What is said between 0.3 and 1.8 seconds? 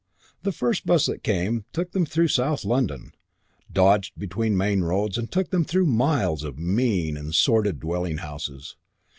The first bus that came